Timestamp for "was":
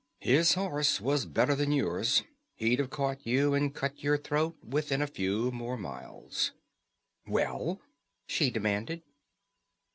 0.99-1.27